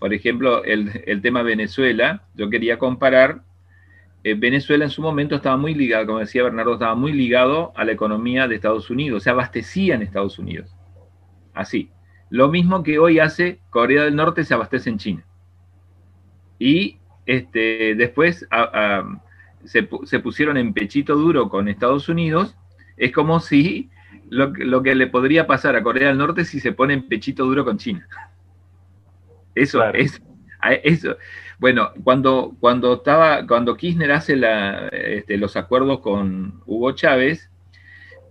[0.00, 3.42] Por ejemplo, el, el tema Venezuela, yo quería comparar
[4.24, 7.84] eh, Venezuela en su momento estaba muy ligado, como decía Bernardo, estaba muy ligado a
[7.84, 10.76] la economía de Estados Unidos, se abastecía en Estados Unidos.
[11.54, 11.90] Así.
[12.30, 15.24] Lo mismo que hoy hace Corea del Norte se abastece en China.
[16.58, 18.48] Y este, después
[19.64, 19.82] se,
[20.20, 22.56] pusieron en pechito duro con Estados Unidos.
[22.96, 23.90] Es como si
[24.30, 27.66] lo, que le podría pasar a Corea del Norte si se pone en pechito duro
[27.66, 28.08] con China.
[29.54, 30.22] Eso es.
[30.84, 31.16] Eso,
[31.62, 34.36] bueno, cuando, cuando, estaba, cuando Kirchner hace
[34.90, 37.52] este, los acuerdos con Hugo Chávez,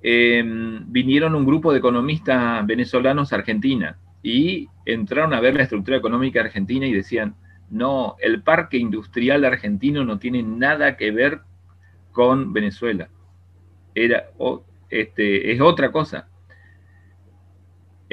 [0.04, 5.96] em, vinieron un grupo de economistas venezolanos a Argentina y entraron a ver la estructura
[5.96, 7.36] económica argentina y decían,
[7.70, 11.39] no, el parque industrial argentino no tiene nada que ver
[12.12, 13.08] con Venezuela.
[13.96, 14.26] Era,
[14.89, 16.28] este, es otra cosa.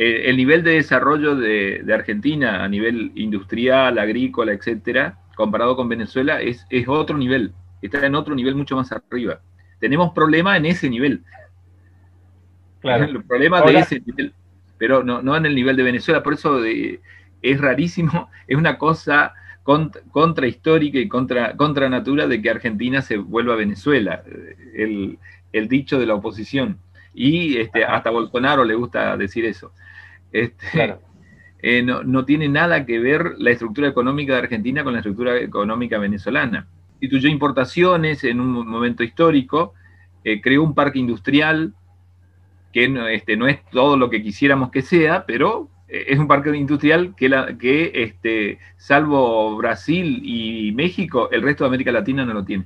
[0.01, 6.41] Eh, el nivel de desarrollo de, Argentina a nivel industrial, agrícola, etcétera, comparado con Venezuela,
[6.41, 7.53] es, otro nivel.
[7.83, 9.41] Está en otro nivel mucho más arriba.
[9.81, 11.25] Tenemos problemas en ese nivel.
[12.79, 13.05] Claro.
[13.11, 14.33] El problema de ese nivel,
[14.79, 16.23] pero no, en el nivel de Venezuela.
[16.23, 19.35] Por eso es rarísimo, es una cosa
[20.13, 24.23] contrahistórica y contra, contra natura de que Argentina se vuelva a Venezuela.
[24.75, 25.19] El,
[25.69, 26.79] dicho de la oposición.
[27.19, 29.73] Y este, hasta Bolsonaro le gusta decir eso.
[30.31, 30.99] Este,
[31.63, 35.99] eh, no, tiene nada que ver la estructura económica de Argentina con la estructura económica
[35.99, 36.69] venezolana.
[37.01, 39.75] Instituyó importaciones en un momento histórico,
[40.23, 41.75] eh, creó un parque industrial
[42.73, 46.29] que no, este, no es todo lo que quisiéramos que sea, pero eh, es un
[46.29, 52.25] parque industrial que, la, que este, salvo Brasil y México, el resto de América Latina
[52.25, 52.65] no lo tiene.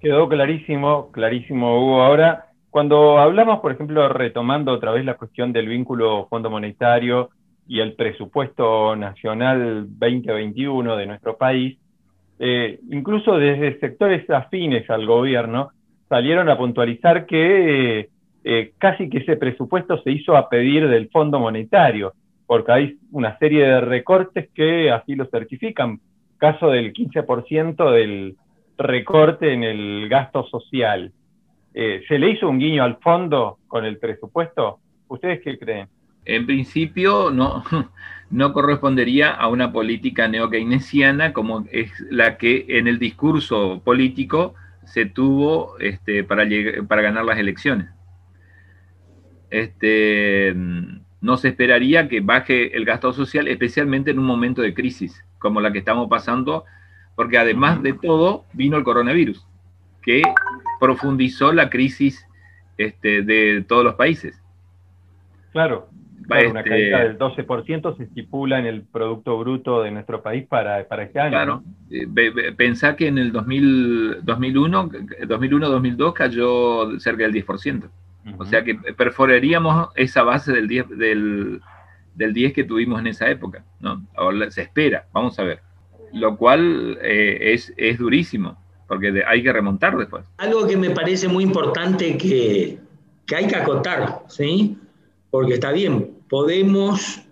[0.00, 2.02] Quedó clarísimo, clarísimo, Hugo.
[2.02, 7.28] Ahora, cuando hablamos, por ejemplo, retomando otra vez la cuestión del vínculo Fondo Monetario
[7.68, 11.78] y el presupuesto nacional 2021 de nuestro país,
[12.38, 15.72] eh, incluso desde sectores afines al gobierno
[16.08, 18.08] salieron a puntualizar que
[18.42, 22.14] eh, casi que ese presupuesto se hizo a pedir del Fondo Monetario,
[22.46, 26.00] porque hay una serie de recortes que así lo certifican.
[26.38, 28.36] Caso del 15% del
[28.78, 31.12] recorte en el gasto social.
[31.74, 34.78] Eh, ¿Se le hizo un guiño al fondo con el presupuesto?
[35.08, 35.88] ¿Ustedes qué creen?
[36.24, 37.64] En principio no,
[38.30, 44.54] no correspondería a una política neo-keynesiana como es la que en el discurso político
[44.84, 46.46] se tuvo este, para,
[46.86, 47.88] para ganar las elecciones.
[49.50, 50.54] Este,
[51.20, 55.60] no se esperaría que baje el gasto social, especialmente en un momento de crisis como
[55.60, 56.64] la que estamos pasando,
[57.16, 59.46] porque además de todo vino el coronavirus
[60.02, 60.22] que
[60.82, 62.26] profundizó la crisis
[62.76, 64.42] este, de todos los países.
[65.52, 65.88] Claro,
[66.26, 70.82] una este, caída del 12% se estipula en el Producto Bruto de nuestro país para,
[70.88, 71.30] para este año.
[71.30, 77.88] Claro, eh, pensá que en el 2000, 2001, 2001-2002 cayó cerca del 10%.
[78.38, 81.60] O sea que perforaríamos esa base del 10, del,
[82.16, 83.64] del 10 que tuvimos en esa época.
[83.78, 84.04] ¿no?
[84.16, 85.60] Ahora se espera, vamos a ver.
[86.12, 88.61] Lo cual eh, es, es durísimo
[88.92, 90.22] porque hay que remontar después.
[90.36, 92.76] Algo que me parece muy importante que,
[93.24, 94.76] que hay que acotar, ¿sí?
[95.30, 97.22] Porque está bien, podemos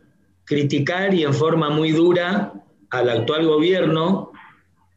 [0.44, 2.54] criticar y en forma muy dura
[2.88, 4.32] al actual gobierno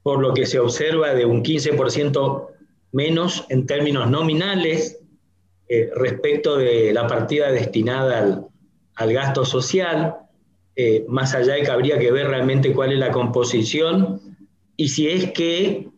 [0.04, 2.48] por lo que se observa de un 15%
[2.94, 5.02] menos en términos nominales
[5.68, 8.48] eh, respecto de la partida destinada al,
[8.96, 10.16] al gasto social,
[10.78, 14.22] eh, más allá de que habría que ver realmente cuál es la composición
[14.78, 15.92] y si es que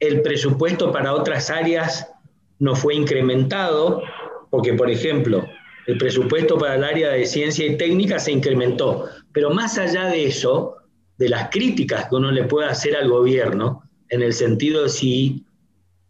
[0.00, 2.10] el presupuesto para otras áreas
[2.58, 4.02] no fue incrementado,
[4.50, 5.46] porque por ejemplo,
[5.86, 10.26] el presupuesto para el área de ciencia y técnica se incrementó, pero más allá de
[10.26, 10.76] eso,
[11.18, 15.44] de las críticas que uno le puede hacer al gobierno, en el sentido de si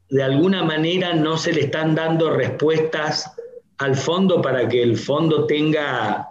[0.09, 3.33] de alguna manera no se le están dando respuestas
[3.79, 6.29] al fondo para que el fondo tenga,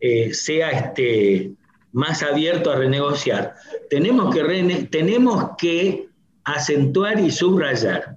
[0.00, 1.52] eh, sea este,
[1.92, 3.54] más abierto a renegociar.
[3.90, 6.07] Tenemos que, tenemos que
[6.52, 8.16] acentuar y subrayar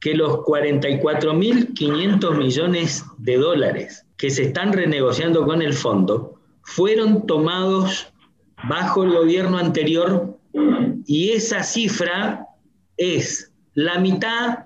[0.00, 8.12] que los 44.500 millones de dólares que se están renegociando con el fondo fueron tomados
[8.68, 10.38] bajo el gobierno anterior
[11.06, 12.46] y esa cifra
[12.96, 14.64] es la mitad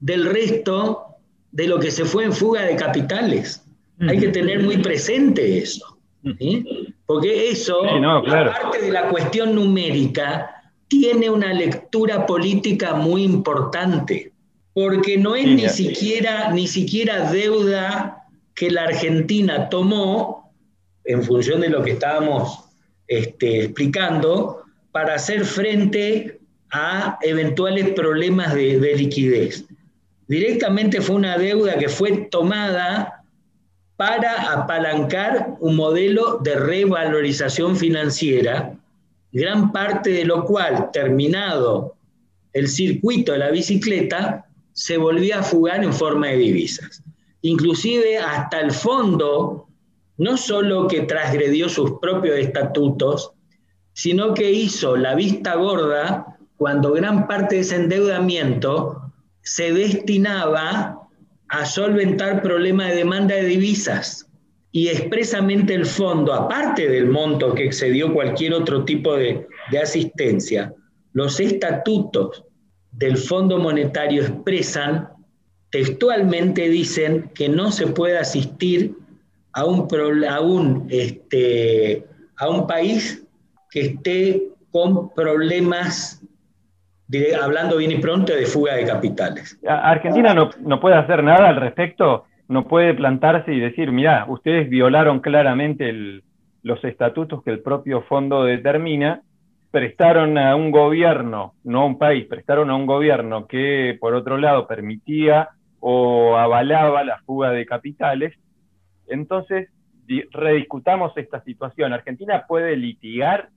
[0.00, 1.06] del resto
[1.52, 3.64] de lo que se fue en fuga de capitales.
[4.00, 5.98] Hay que tener muy presente eso.
[7.06, 10.61] Porque eso, aparte de la cuestión numérica,
[10.92, 14.30] tiene una lectura política muy importante.
[14.74, 20.52] Porque no es ni siquiera, ni siquiera deuda que la Argentina tomó,
[21.04, 22.58] en función de lo que estábamos
[23.08, 29.64] este, explicando, para hacer frente a eventuales problemas de, liquidez.
[30.28, 33.24] Directamente fue una deuda que fue tomada
[33.96, 38.74] para apalancar un modelo de revalorización financiera,
[39.32, 41.96] gran parte de lo cual, terminado
[42.52, 47.02] el circuito de la bicicleta, se volvía a fugar en forma de divisas.
[47.40, 49.66] Inclusive hasta el fondo,
[50.18, 53.32] no solo que transgredió sus propios estatutos,
[53.94, 61.08] sino que hizo la vista gorda cuando gran parte de ese endeudamiento se destinaba
[61.48, 64.26] a solventar problemas de demanda de divisas.
[64.72, 69.46] Y expresamente el fondo, aparte del monto que excedió cualquier otro tipo de,
[69.80, 70.72] asistencia,
[71.12, 72.44] los estatutos
[72.90, 75.08] del Fondo Monetario expresan,
[75.70, 78.94] textualmente dicen que no se puede asistir
[79.52, 79.88] a un,
[80.26, 82.06] a un, este,
[82.38, 83.22] a un país
[83.70, 86.22] que esté con problemas
[87.40, 89.58] hablando bien y pronto de fuga de capitales.
[89.66, 94.68] Argentina no, no, puede hacer nada al respecto, no puede plantarse y decir, mira, ustedes
[94.68, 96.22] violaron claramente
[96.62, 99.22] los estatutos que el propio fondo determina,
[99.70, 104.36] prestaron a un gobierno, no a un país, prestaron a un gobierno que por otro
[104.36, 105.50] lado permitía
[105.80, 108.34] o avalaba la fuga de capitales.
[109.06, 109.70] Entonces,
[110.30, 111.92] rediscutamos esta situación.
[111.92, 113.48] Argentina puede litigar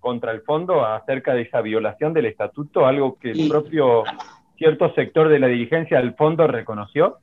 [0.00, 4.04] contra el fondo acerca de esa violación del estatuto, algo que el propio
[4.56, 7.18] cierto sector de la dirigencia del fondo reconoció?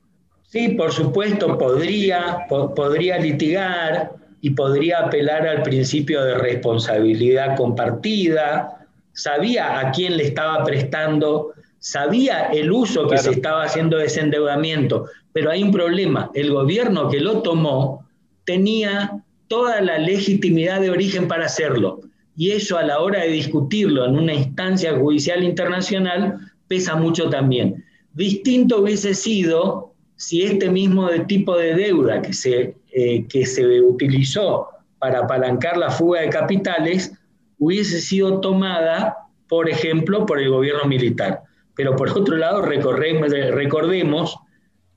[0.46, 9.78] Sí, por supuesto, podría, podría litigar y podría apelar al principio de responsabilidad compartida, sabía
[9.80, 15.06] a quién le estaba prestando, sabía el uso que se estaba haciendo de ese endeudamiento,
[15.32, 18.06] pero hay un problema, el gobierno que lo tomó
[18.44, 22.00] tenía toda la legitimidad de origen para hacerlo
[22.36, 27.84] y eso a la hora de discutirlo en una instancia judicial internacional pesa mucho también.
[28.12, 34.68] Distinto hubiese sido si este mismo tipo de deuda que se, eh, que se utilizó
[34.98, 37.12] para apalancar la fuga de capitales
[37.58, 39.16] hubiese sido tomada,
[39.48, 41.42] por ejemplo, por el gobierno militar.
[41.74, 44.36] Pero por otro lado, recordemos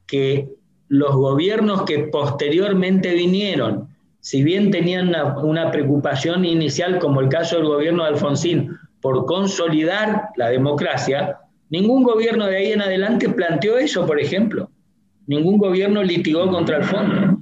[0.06, 0.50] que
[0.90, 3.90] los gobiernos que posteriormente vinieron
[4.28, 10.32] si bien tenían una, preocupación inicial, como el caso del gobierno de Alfonsín, por consolidar
[10.36, 11.38] la democracia,
[11.70, 14.70] ningún gobierno de ahí en adelante planteó eso, por ejemplo.
[15.28, 17.38] Ningún gobierno litigó contra el fondo.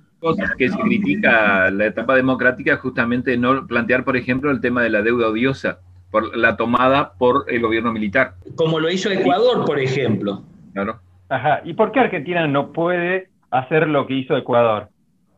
[0.57, 5.03] Que se critica la etapa democrática justamente no plantear, por ejemplo, el tema de la
[5.03, 8.33] deuda odiosa, por la tomada por el gobierno militar.
[8.55, 10.43] Como lo hizo Ecuador, por ejemplo.
[10.73, 10.99] Claro.
[11.29, 11.61] Ajá.
[11.63, 14.89] ¿Y por qué Argentina no puede hacer lo que hizo Ecuador?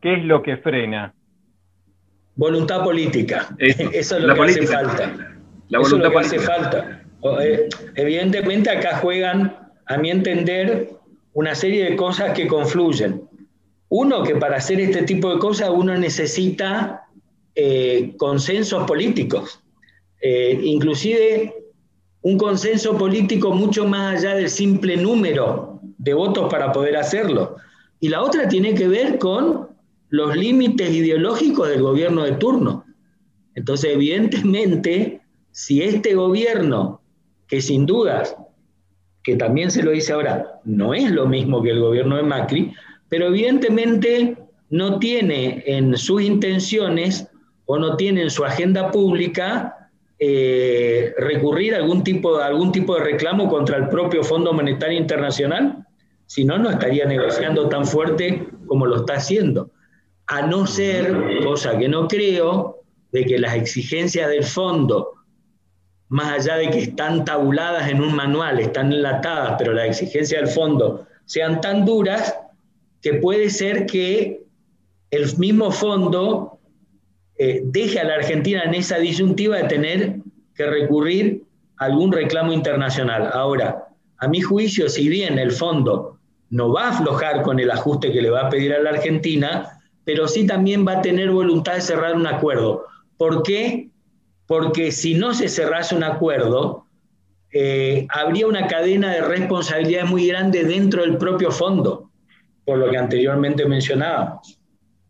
[0.01, 1.13] ¿Qué es lo que frena?
[2.35, 3.49] Voluntad política.
[3.57, 5.11] Eso, es lo que hace falta.
[5.67, 7.01] La Eso es lo que hace falta.
[7.41, 9.53] Eh, evidentemente acá juegan,
[9.85, 10.91] a mi entender,
[11.37, 13.21] una serie de cosas que confluyen.
[13.89, 17.05] Uno, que para hacer este tipo de cosas uno necesita
[17.53, 19.61] eh, consensos políticos.
[20.19, 21.53] Eh, inclusive
[22.23, 27.57] un consenso político mucho más allá del simple número de votos para poder hacerlo.
[27.99, 29.67] Y la otra tiene que ver con
[30.09, 32.83] los límites ideológicos del gobierno de turno.
[33.53, 35.21] Entonces, evidentemente,
[35.51, 36.99] si este gobierno,
[37.47, 38.35] que sin dudas,
[39.27, 42.73] que también se lo dice ahora, no es lo mismo que el gobierno de Macri,
[43.09, 44.37] pero evidentemente
[44.69, 47.27] no tiene en sus intenciones
[47.65, 53.03] o no tiene en su agenda pública eh, recurrir a algún tipo, algún tipo de
[53.03, 55.85] reclamo contra el propio Fondo Monetario Internacional?
[56.25, 59.71] Si no, no estaría negociando tan fuerte como lo está haciendo.
[60.27, 62.77] A no ser, cosa que no creo,
[63.11, 65.16] de que las exigencias del fondo,
[66.09, 70.49] más allá de que están tabuladas en un manual, están enlatadas, pero las exigencias del
[70.49, 72.35] fondo sean tan duras
[73.01, 74.41] que puede ser que
[75.11, 76.59] el mismo fondo
[77.37, 80.15] eh, deje a la Argentina en esa disyuntiva de tener
[80.55, 81.43] que recurrir
[81.77, 83.29] a algún reclamo internacional.
[83.33, 83.87] Ahora,
[84.17, 86.17] a mi juicio, si bien el fondo
[86.49, 89.79] no va a aflojar con el ajuste que le va a pedir a la Argentina,
[90.05, 92.85] pero sí también va a tener voluntad de cerrar un acuerdo.
[93.17, 93.89] ¿Por qué?
[94.47, 96.85] Porque si no se cerrase un acuerdo,
[97.51, 102.09] eh, habría una cadena de responsabilidades muy grande dentro del propio fondo,
[102.65, 104.59] por lo que anteriormente mencionábamos.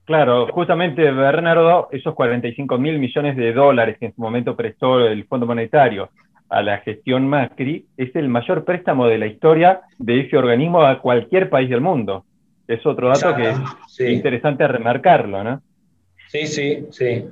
[0.05, 5.25] Claro, justamente Bernardo, esos 45 mil millones de dólares que en su momento prestó el
[5.25, 6.09] Fondo Monetario
[6.49, 11.01] a la gestión Macri, es el mayor préstamo de la historia de ese organismo a
[11.01, 12.23] cualquier país del mundo.
[12.67, 15.61] Es otro dato que es interesante remarcarlo, ¿no?
[16.29, 17.25] Sí, sí, sí.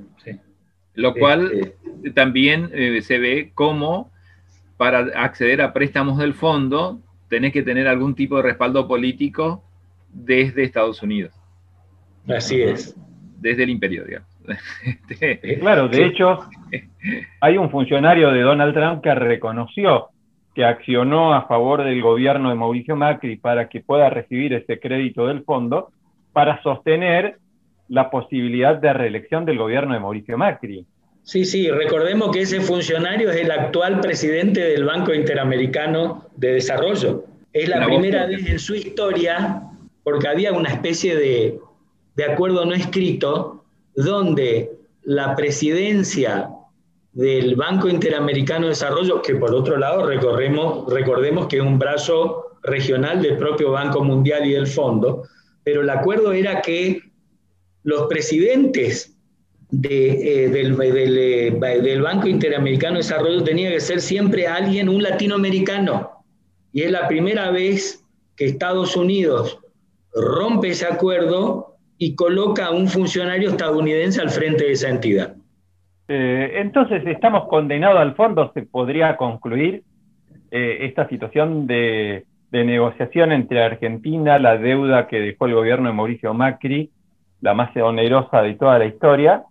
[0.96, 1.74] Lo cual
[2.14, 4.12] también eh, se ve como
[4.78, 9.64] para acceder a préstamos del fondo tenés que tener algún tipo de respaldo político
[10.10, 11.34] desde Estados Unidos.
[12.28, 12.96] Así es.
[13.40, 14.30] Desde el imperio, digamos.
[15.10, 16.48] Este, claro, de hecho,
[17.42, 20.10] hay un funcionario de Donald Trump que reconoció
[20.54, 25.28] que accionó a favor del gobierno de Mauricio Macri para que pueda recibir ese crédito
[25.28, 25.92] del fondo
[26.32, 27.40] para sostener
[27.88, 30.86] la posibilidad de reelección del gobierno de Mauricio Macri.
[31.24, 37.26] Sí, sí, recordemos que ese funcionario es el actual presidente del Banco Interamericano de Desarrollo.
[37.52, 39.64] Es la, primera vez en su historia,
[40.04, 41.60] porque había una especie de,
[42.16, 43.64] de acuerdo no escrito,
[43.96, 44.72] donde
[45.04, 46.50] la presidencia
[47.14, 52.58] del Banco Interamericano de Desarrollo, que por otro lado recordemos, recordemos que es un brazo
[52.62, 55.24] regional del propio Banco Mundial y del Fondo,
[55.64, 57.02] pero el acuerdo era que
[57.86, 59.16] los presidentes
[59.70, 65.04] de, eh, del, eh, del, Banco Interamericano de Desarrollo tenía que ser siempre alguien, un
[65.04, 66.24] latinoamericano.
[66.74, 68.04] Y es la primera vez
[68.36, 69.60] que Estados Unidos
[70.14, 75.36] rompe ese acuerdo y coloca a un funcionario estadounidense al frente de esa entidad.
[76.08, 78.52] Eh, entonces, ¿estamos condenados al fondo?
[78.54, 79.84] ¿Se podría concluir
[80.52, 86.92] esta situación de negociación entre Argentina, la deuda que dejó el gobierno de Mauricio Macri
[87.42, 89.44] la más onerosa de toda la historia,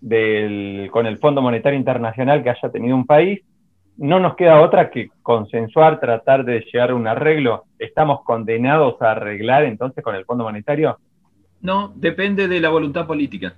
[0.00, 3.40] con el Fondo Monetario Internacional que haya tenido un país,
[3.96, 7.64] no nos queda otra que consensuar, tratar de llegar a un arreglo.
[7.78, 10.98] ¿Estamos condenados a arreglar entonces con el Fondo Monetario?
[11.60, 13.54] No, depende de la voluntad política.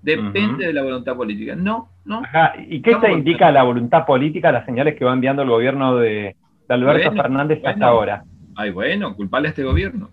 [0.00, 1.54] Depende de la voluntad política.
[1.56, 2.22] No, no.
[2.68, 6.36] ¿Y qué te indica la voluntad política, las señales que va enviando el gobierno de,
[6.68, 8.24] Alberto Fernández hasta ahora?
[8.54, 10.08] Ay, bueno, culpable a este gobierno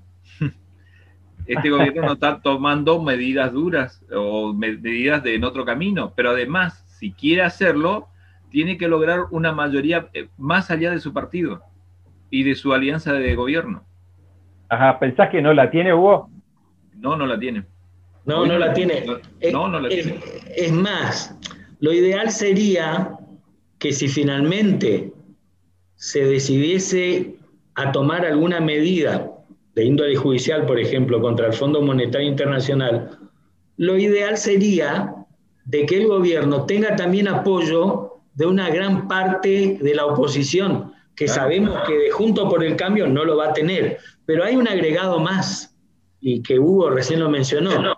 [1.46, 6.84] este gobierno no está tomando medidas duras o medidas de en otro camino, pero además,
[7.00, 8.08] si quiere hacerlo,
[8.50, 11.62] tiene que lograr una mayoría eh, más allá de su partido
[12.30, 13.84] y de su alianza de gobierno.
[14.70, 16.30] Ajá, ¿pensás que no la tiene Hugo?
[16.96, 17.66] No, no la tiene.
[18.26, 19.06] No, no la tiene.
[19.52, 20.20] No, no la tiene.
[20.56, 21.38] Es más,
[21.80, 23.18] lo ideal sería
[23.80, 25.12] que si finalmente
[25.96, 27.36] se decidiese
[27.76, 29.33] a tomar alguna medida
[29.76, 33.17] de índole judicial, por ejemplo, contra el Fondo Monetario Internacional,
[33.78, 35.15] lo ideal sería
[35.65, 41.28] de que el gobierno tenga también apoyo de una gran parte de la oposición, que
[41.28, 43.99] sabemos que de Junto por el Cambio no lo va a tener.
[44.26, 45.76] Pero hay un agregado más,
[46.19, 47.95] y que Hugo recién lo mencionó,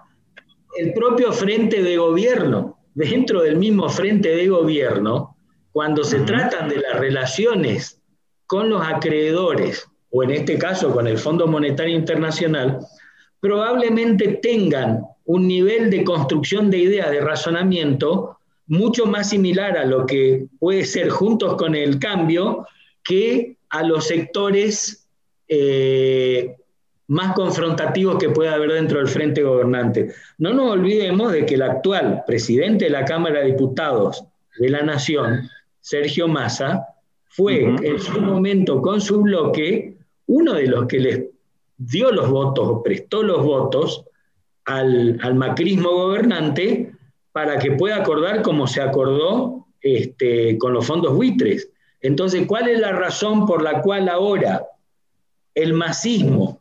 [0.77, 5.37] el propio frente de gobierno, dentro del mismo frente de gobierno,
[5.71, 8.01] cuando se tratan de las relaciones
[8.45, 12.79] con los acreedores o en este caso con el Fondo Monetario Internacional,
[13.41, 18.37] probablemente tengan un nivel de construcción de ideas, de razonamiento,
[18.67, 22.65] mucho más similar a lo que puede ser juntos con el cambio
[23.03, 25.05] que a los sectores
[25.49, 26.55] eh,
[27.07, 30.13] más confrontativos que pueda haber dentro del frente gobernante.
[30.37, 34.23] No nos olvidemos de que el actual presidente de la Cámara de Diputados
[34.59, 35.49] de la Nación,
[35.81, 36.87] Sergio Massa,
[37.27, 39.94] fue en su momento con su bloque
[40.27, 41.25] uno de los que les
[41.77, 44.05] dio los votos o prestó los votos
[44.65, 46.93] al, macrismo gobernante
[47.31, 51.69] para que pueda acordar como se acordó este, con los fondos buitres.
[52.01, 54.65] Entonces, ¿cuál es la razón por la cual ahora
[55.53, 56.59] el masismo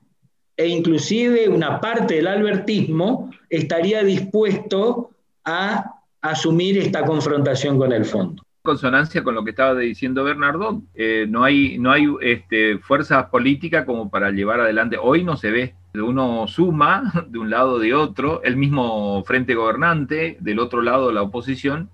[0.56, 5.10] e inclusive una parte del albertismo estaría dispuesto
[5.44, 8.42] a asumir esta confrontación con el fondo.
[8.66, 13.84] Consonancia con lo que estaba diciendo Bernardo, eh, no hay, no hay este, fuerza política
[13.84, 14.96] como para llevar adelante.
[14.98, 15.74] Hoy no se ve.
[15.92, 21.20] Uno suma de un lado de otro, el mismo frente gobernante, del otro lado la
[21.20, 21.90] oposición,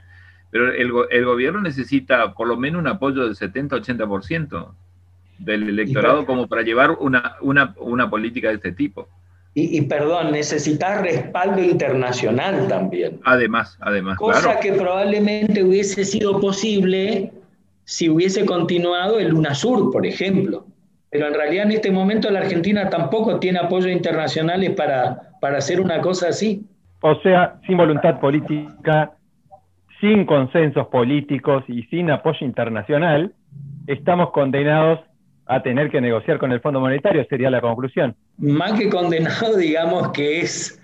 [0.53, 4.73] pero el, el gobierno necesita por lo menos un apoyo del 70-80%
[5.39, 9.09] del electorado como para llevar una, una, una política de este tipo.
[9.53, 13.19] Y, perdón, necesitas respaldo internacional también.
[13.25, 14.17] Además, además.
[14.17, 17.33] Cosa que probablemente hubiese sido posible
[17.85, 20.65] si hubiese continuado el UNASUR, por ejemplo.
[21.11, 25.81] Pero en realidad en este momento la Argentina tampoco tiene apoyos internacionales para, para hacer
[25.81, 26.65] una cosa así.
[27.01, 29.13] O sea, sin voluntad política,
[30.01, 33.33] sin consensos políticos y sin apoyo internacional,
[33.89, 35.01] estamos condenados
[35.51, 38.15] a tener que negociar con el Fondo Monetario, sería la conclusión.
[38.39, 40.81] Más que condenado, digamos que es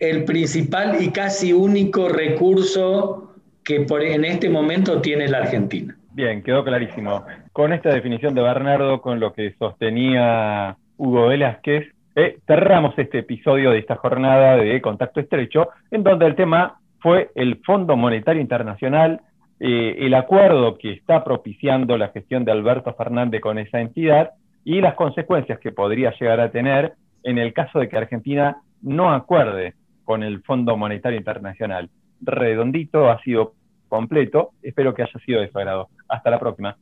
[0.00, 3.32] el principal y casi único recurso
[3.62, 5.96] que por, en este momento tiene la Argentina.
[6.12, 7.24] Bien, quedó clarísimo.
[7.52, 11.86] Con esta definición de Bernardo, con lo que sostenía Hugo Velázquez,
[12.16, 17.30] eh, cerramos este episodio de esta jornada de Contacto Estrecho, en donde el tema fue
[17.36, 19.20] el Fondo Monetario Internacional,
[19.60, 24.30] eh, el acuerdo que está propiciando la gestión de Alberto Fernández con esa entidad
[24.64, 29.12] y las consecuencias que podría llegar a tener en el caso de que Argentina no
[29.12, 31.90] acuerde con el Fondo Monetario Internacional.
[32.22, 33.52] Redondito, ha sido
[33.88, 35.88] completo, espero que haya sido de su agrado.
[36.08, 36.76] Hasta la próxima.